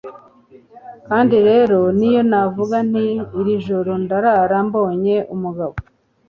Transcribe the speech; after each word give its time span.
kandi 1.07 1.35
rero, 1.49 1.79
n'iyo 1.97 2.21
navuga 2.31 2.77
nti 2.89 3.05
'iri 3.39 3.53
joro 3.65 3.91
ndarara 4.03 4.57
mbonye 4.67 5.15
umugabo' 5.35 5.75